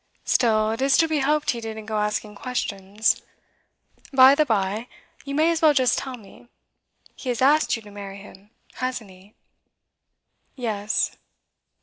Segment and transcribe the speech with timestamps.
[0.25, 3.21] Still, it is to be hoped he didn't go asking questions.
[4.11, 4.87] By the bye,
[5.25, 6.47] you may as well just tell me:
[7.15, 9.35] he has asked you to marry him, hasn't he?'
[10.55, 11.15] 'Yes.